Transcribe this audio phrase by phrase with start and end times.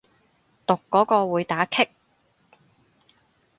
[0.65, 1.89] 讀嗰個會打棘